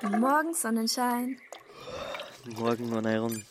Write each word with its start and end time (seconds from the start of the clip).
Guten 0.00 0.18
Morgen, 0.18 0.54
Sonnenschein. 0.54 1.38
Morgen, 2.56 2.90
Maneiron. 2.90 3.44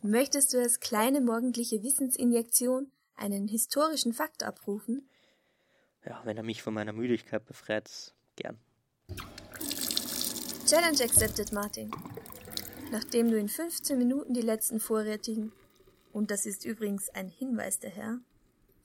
Möchtest 0.00 0.54
du 0.54 0.58
als 0.60 0.78
kleine 0.78 1.20
morgendliche 1.20 1.82
Wissensinjektion 1.82 2.92
einen 3.16 3.48
historischen 3.48 4.12
Fakt 4.12 4.44
abrufen? 4.44 5.08
Ja, 6.06 6.20
wenn 6.24 6.36
er 6.36 6.44
mich 6.44 6.62
von 6.62 6.72
meiner 6.72 6.92
Müdigkeit 6.92 7.44
befreit, 7.46 8.14
gern. 8.36 8.58
Challenge 10.66 11.02
accepted, 11.02 11.52
Martin. 11.52 11.90
Nachdem 12.92 13.28
du 13.28 13.36
in 13.36 13.48
15 13.48 13.98
Minuten 13.98 14.34
die 14.34 14.42
letzten 14.42 14.78
vorrätigen, 14.78 15.52
und 16.12 16.30
das 16.30 16.46
ist 16.46 16.64
übrigens 16.64 17.08
ein 17.08 17.28
Hinweis 17.28 17.80
der 17.80 17.90
Herr, 17.90 18.20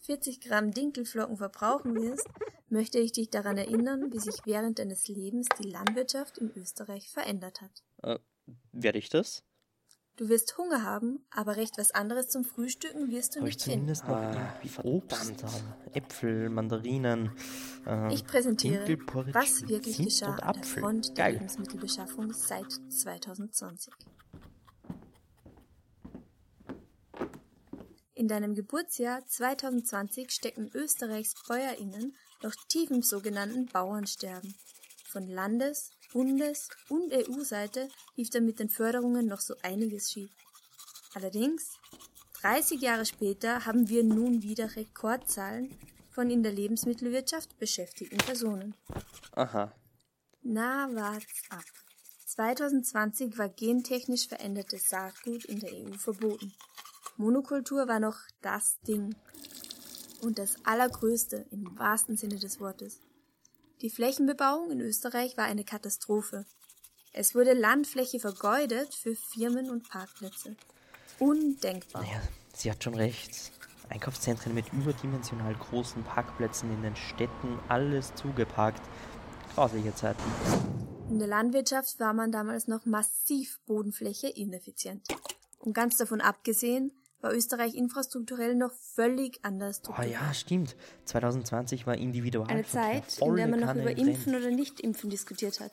40 0.06 0.42
Gramm 0.42 0.72
Dinkelflocken 0.72 1.38
verbrauchen 1.38 1.96
wirst, 1.96 2.28
möchte 2.70 3.00
ich 3.00 3.12
dich 3.12 3.30
daran 3.30 3.58
erinnern, 3.58 4.12
wie 4.12 4.20
sich 4.20 4.36
während 4.46 4.80
deines 4.80 5.08
Lebens 5.08 5.48
die 5.62 5.68
Landwirtschaft 5.70 6.38
in 6.38 6.52
Österreich 6.56 7.10
verändert 7.10 7.62
hat. 7.62 7.84
Äh, 8.04 8.20
werde 8.72 8.98
ich 9.00 9.10
das? 9.10 9.44
Du 10.18 10.30
wirst 10.30 10.58
Hunger 10.58 10.84
haben, 10.84 11.26
aber 11.30 11.58
recht 11.58 11.78
was 11.78 11.92
anderes 11.92 12.30
zum 12.30 12.46
Frühstücken 12.46 13.12
wirst 13.12 13.36
du 13.36 13.40
ich 13.40 13.46
nicht 13.46 13.64
finden. 13.64 13.94
zumindest 13.96 14.08
noch 14.08 14.16
Ah, 14.16 14.60
Obst, 14.84 15.44
Äpfel, 15.94 16.50
Mandarinen. 16.50 17.32
Äh, 17.86 18.14
Ich 18.14 18.26
präsentiere, 18.26 18.88
was 19.34 19.68
wirklich 19.68 19.98
Zimt 19.98 20.08
geschah 20.08 20.32
und 20.32 20.44
an 20.44 20.54
der. 20.54 20.64
Front 20.64 21.18
der 21.18 21.26
Geil. 21.26 21.34
Lebensmittelbeschaffung 21.34 22.32
seit 22.32 22.72
2020. 22.90 23.94
In 28.16 28.30
deinem 28.30 28.56
Geburtsjahr 28.56 29.28
2020 29.28 30.32
stecken 30.32 30.72
Österreichs 30.74 31.34
BäuerInnen 31.50 32.16
noch 32.42 32.56
tief 32.70 32.90
im 32.90 33.02
sogenannten 33.02 33.66
Bauernsterben. 33.66 34.56
Von 35.10 35.28
Landes-, 35.28 35.92
Bundes- 36.14 36.70
und 36.88 37.12
EU-Seite 37.12 37.90
lief 38.16 38.30
da 38.30 38.40
mit 38.40 38.60
den 38.60 38.70
Förderungen 38.70 39.28
noch 39.28 39.42
so 39.42 39.56
einiges 39.64 40.12
schief. 40.14 40.32
Allerdings, 41.14 41.78
30 42.42 42.80
Jahre 42.80 43.06
später 43.06 43.66
haben 43.66 43.90
wir 43.90 44.04
nun 44.06 44.44
wieder 44.44 44.74
Rekordzahlen 44.78 45.78
von 46.10 46.30
in 46.30 46.42
der 46.42 46.54
Lebensmittelwirtschaft 46.54 47.60
beschäftigten 47.60 48.18
Personen. 48.20 48.76
Aha. 49.34 49.74
Na, 50.42 50.88
wart's 50.96 51.42
ab. 51.50 51.66
2020 52.28 53.38
war 53.38 53.50
gentechnisch 53.50 54.30
verändertes 54.30 54.90
Saatgut 54.90 55.44
in 55.46 55.60
der 55.60 55.74
EU 55.74 55.94
verboten. 55.98 56.54
Monokultur 57.18 57.88
war 57.88 58.00
noch 58.00 58.18
das 58.42 58.80
Ding. 58.82 59.16
Und 60.22 60.40
das 60.40 60.56
Allergrößte 60.64 61.46
im 61.52 61.78
wahrsten 61.78 62.18
Sinne 62.18 62.38
des 62.38 62.60
Wortes. 62.60 63.00
Die 63.82 63.90
Flächenbebauung 63.90 64.72
in 64.72 64.82
Österreich 64.82 65.38
war 65.38 65.46
eine 65.46 65.64
Katastrophe. 65.64 66.46
Es 67.14 67.36
wurde 67.36 67.54
Landfläche 67.54 68.20
vergeudet 68.20 68.94
für 68.94 69.16
Firmen 69.16 69.70
und 69.70 69.88
Parkplätze. 69.90 70.56
Undenkbar. 71.20 72.02
Naja, 72.02 72.22
sie 72.54 72.72
hat 72.72 72.84
schon 72.84 72.96
recht. 72.96 73.52
Einkaufszentren 73.90 74.54
mit 74.54 74.74
überdimensional 74.74 75.56
großen 75.56 76.04
Parkplätzen 76.04 76.74
in 76.74 76.82
den 76.82 76.96
Städten, 76.96 77.60
alles 77.70 78.14
zugeparkt. 78.16 78.82
Grausliche 79.54 79.96
Zeiten. 79.96 80.24
In 81.10 81.20
der 81.20 81.28
Landwirtschaft 81.28 82.00
war 82.00 82.14
man 82.14 82.32
damals 82.32 82.68
noch 82.68 82.86
massiv 82.86 83.62
Bodenfläche 83.66 84.28
ineffizient. 84.28 85.08
Und 85.60 85.74
ganz 85.74 85.98
davon 85.98 86.20
abgesehen, 86.20 86.92
war 87.22 87.34
Österreich 87.34 87.76
infrastrukturell 87.76 88.56
noch 88.56 88.72
völlig 88.94 89.40
anders 89.44 89.78
Oh 89.78 89.84
strukturiert. 89.86 90.14
ja, 90.14 90.34
stimmt. 90.34 90.76
2020 91.06 91.88
war 91.88 91.96
Individualverkehr 91.96 92.56
Eine 92.58 93.02
Zeit, 93.04 93.18
in 93.22 93.36
der 93.36 93.48
man 93.48 93.60
noch 93.62 93.76
über. 93.76 93.98
Impfen 93.98 94.36
oder 94.36 94.52
Nicht-Impfen 94.52 95.10
diskutiert 95.10 95.60
hat. 95.60 95.72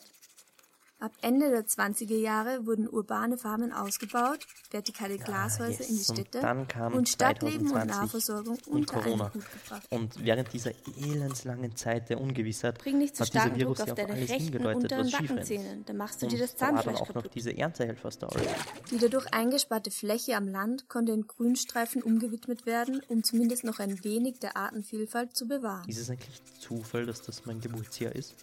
Ab 1.02 1.10
Ende 1.20 1.50
der 1.50 1.66
20er 1.66 2.16
Jahre 2.16 2.64
wurden 2.64 2.88
urbane 2.88 3.36
Farmen 3.36 3.72
ausgebaut, 3.72 4.46
vertikale 4.70 5.18
Glashäuser 5.18 5.80
yes. 5.80 5.90
in 5.90 5.96
die 5.96 6.04
Und 6.08 6.16
Städte 6.16 6.66
kam 6.68 6.94
und 6.94 7.08
Stadtleben 7.08 7.62
und 7.62 7.72
2020 7.72 7.96
Nahversorgung 7.96 8.58
und 8.66 8.72
unter 8.72 8.94
einen 8.94 9.02
Corona. 9.02 9.34
Hut 9.34 9.42
gebracht. 9.50 9.86
Und 9.90 10.24
während 10.24 10.52
dieser 10.52 10.70
elendslangen 11.00 11.74
Zeit 11.74 12.08
der 12.08 12.20
Ungewissheit 12.20 12.78
Bring 12.78 12.98
nicht 12.98 13.16
zu 13.16 13.24
hat 13.24 13.34
dieser 13.34 13.56
Virus 13.56 13.78
Druck 13.78 13.88
ja 13.88 13.92
auf 13.94 13.98
auf 13.98 14.06
deine 14.06 14.12
alles 14.12 14.30
rechten 14.30 14.44
hingedeutet, 14.44 14.82
unteren 14.84 15.04
was 15.06 15.10
schief 15.10 15.30
rennt. 15.32 15.88
Dann 15.88 15.96
machst 15.96 16.22
du 16.22 16.26
dir 16.28 16.34
Und 16.34 16.42
das 16.42 16.54
da 16.54 16.60
war 16.60 16.68
dann 16.68 16.84
Zahnfleisch 16.84 17.10
auch 17.10 17.14
noch 17.16 17.26
diese 17.26 17.56
Erntehelfer-Story. 17.56 18.46
Die 18.92 18.98
dadurch 18.98 19.34
eingesparte 19.34 19.90
Fläche 19.90 20.36
am 20.36 20.46
Land 20.46 20.88
konnte 20.88 21.10
in 21.10 21.26
Grünstreifen 21.26 22.04
umgewidmet 22.04 22.64
werden, 22.64 23.02
um 23.08 23.24
zumindest 23.24 23.64
noch 23.64 23.80
ein 23.80 24.04
wenig 24.04 24.38
der 24.38 24.56
Artenvielfalt 24.56 25.34
zu 25.36 25.48
bewahren. 25.48 25.88
Ist 25.88 25.98
es 25.98 26.08
eigentlich 26.10 26.40
Zufall, 26.60 27.06
dass 27.06 27.22
das 27.22 27.44
mein 27.44 27.60
Geburtsjahr 27.60 28.14
ist? 28.14 28.36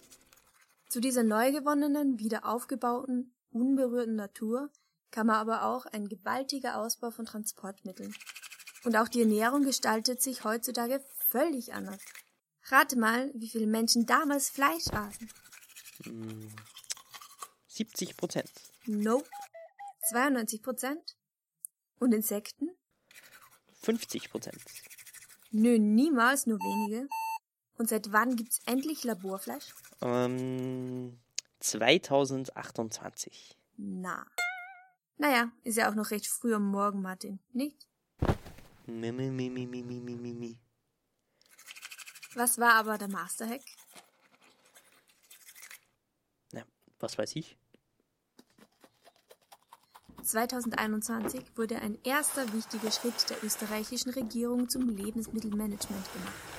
Zu 0.90 0.98
dieser 1.00 1.22
neu 1.22 1.52
gewonnenen, 1.52 2.18
wieder 2.18 2.44
aufgebauten, 2.44 3.32
unberührten 3.52 4.16
Natur 4.16 4.72
kam 5.12 5.30
aber 5.30 5.62
auch 5.62 5.86
ein 5.86 6.08
gewaltiger 6.08 6.78
Ausbau 6.78 7.12
von 7.12 7.26
Transportmitteln. 7.26 8.12
Und 8.82 8.96
auch 8.96 9.06
die 9.06 9.20
Ernährung 9.20 9.62
gestaltet 9.62 10.20
sich 10.20 10.42
heutzutage 10.42 11.00
völlig 11.28 11.74
anders. 11.74 12.00
Rate 12.64 12.98
mal, 12.98 13.30
wie 13.34 13.48
viele 13.48 13.68
Menschen 13.68 14.04
damals 14.04 14.50
Fleisch 14.50 14.88
aßen. 14.88 15.30
70 17.68 18.16
Prozent. 18.16 18.50
Nope. 18.86 19.28
92 20.10 20.60
Prozent. 20.60 21.16
Und 22.00 22.12
Insekten? 22.12 22.68
50 23.82 24.28
Prozent. 24.28 24.58
Nö, 25.52 25.78
niemals, 25.78 26.46
nur 26.46 26.58
wenige. 26.58 27.08
Und 27.80 27.88
seit 27.88 28.12
wann 28.12 28.36
gibt 28.36 28.52
es 28.52 28.58
endlich 28.66 29.04
Laborfleisch? 29.04 29.74
Ähm, 30.02 31.18
2028. 31.60 33.56
Na. 33.78 34.26
Naja, 35.16 35.50
ist 35.64 35.78
ja 35.78 35.88
auch 35.88 35.94
noch 35.94 36.10
recht 36.10 36.26
früh 36.26 36.54
am 36.54 36.70
Morgen, 36.70 37.00
Martin, 37.00 37.38
nicht? 37.54 37.86
Mi, 38.84 39.10
mi, 39.12 39.30
mi, 39.30 39.48
mi, 39.48 39.64
mi. 39.64 40.60
Was 42.34 42.58
war 42.58 42.74
aber 42.74 42.98
der 42.98 43.08
Masterhack? 43.08 43.62
Na, 46.52 46.64
was 46.98 47.16
weiß 47.16 47.34
ich? 47.36 47.56
2021 50.22 51.56
wurde 51.56 51.76
ein 51.76 51.98
erster 52.04 52.52
wichtiger 52.52 52.90
Schritt 52.90 53.30
der 53.30 53.42
österreichischen 53.42 54.10
Regierung 54.10 54.68
zum 54.68 54.86
Lebensmittelmanagement 54.86 56.12
gemacht. 56.12 56.49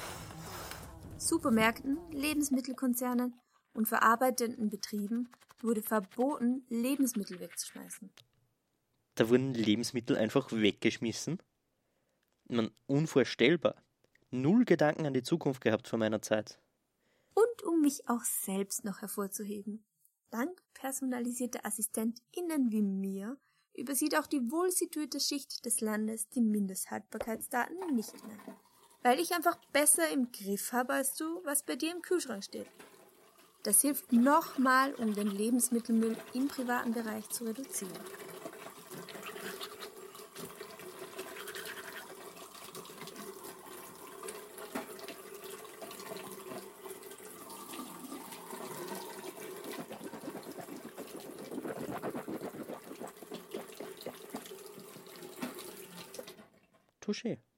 Supermärkten, 1.22 2.00
Lebensmittelkonzernen 2.12 3.40
und 3.74 3.88
verarbeitenden 3.88 4.70
Betrieben 4.70 5.30
wurde 5.62 5.84
verboten, 5.84 6.66
Lebensmittel 6.68 7.40
wegzuschmeißen. 7.40 8.12
Da 9.16 9.30
wurden 9.30 9.54
Lebensmittel 9.54 10.18
einfach 10.18 10.52
weggeschmissen. 10.52 11.40
Man, 12.50 12.72
unvorstellbar. 12.88 13.76
Null 14.32 14.66
Gedanken 14.66 15.06
an 15.06 15.14
die 15.14 15.22
Zukunft 15.22 15.62
gehabt 15.62 15.88
vor 15.88 16.00
meiner 16.00 16.24
Zeit. 16.24 16.60
Und 17.36 17.64
um 17.64 17.82
mich 17.82 18.10
auch 18.10 18.24
selbst 18.24 18.84
noch 18.84 19.02
hervorzuheben. 19.02 19.86
Dank 20.32 20.60
personalisierter 20.74 21.66
AssistentInnen 21.66 22.72
wie 22.72 22.82
mir 22.82 23.38
übersieht 23.76 24.18
auch 24.18 24.26
die 24.26 24.52
wohlsituierte 24.52 25.20
Schicht 25.20 25.66
des 25.66 25.82
Landes 25.82 26.30
die 26.30 26.42
Mindesthaltbarkeitsdaten 26.42 27.94
nicht 27.94 28.14
mehr. 28.26 28.58
Weil 29.04 29.20
ich 29.20 29.34
einfach 29.34 29.58
besser 29.74 30.10
im 30.10 30.32
Griff 30.32 30.74
habe 30.74 30.94
als 30.94 31.16
du, 31.16 31.44
was 31.44 31.64
bei 31.64 31.76
dir 31.76 31.92
im 31.92 32.02
Kühlschrank 32.02 32.44
steht. 32.44 32.68
Das 33.64 33.82
hilft 33.82 34.12
nochmal, 34.12 34.94
um 34.96 35.14
den 35.14 35.28
Lebensmittelmüll 35.28 36.18
im 36.34 36.48
privaten 36.48 36.94
Bereich 36.94 37.30
zu 37.30 37.46
reduzieren. 37.46 37.92
Touché. 57.00 57.51